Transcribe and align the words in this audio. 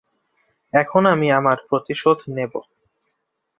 এখন 0.73 1.03
আমি 1.05 1.27
আমার 1.31 1.57
প্রতিশোধ 1.69 2.17
নেবো। 2.27 2.59